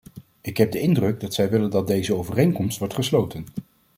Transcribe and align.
Ik 0.41 0.57
heb 0.57 0.71
de 0.71 0.79
indruk 0.79 1.19
dat 1.19 1.33
zij 1.33 1.49
willen 1.49 1.69
dat 1.69 1.87
deze 1.87 2.15
overeenkomst 2.15 2.77
wordt 2.79 2.93
gesloten. 2.93 3.45